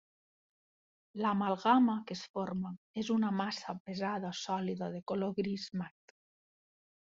L'amalgama 1.23 1.97
que 2.07 2.17
es 2.19 2.23
forma 2.39 2.73
és 3.03 3.13
una 3.17 3.31
massa 3.43 3.77
pesada 3.91 4.35
sòlida 4.43 4.93
de 4.99 5.07
color 5.13 5.41
gris 5.45 5.71
mat. 5.85 6.21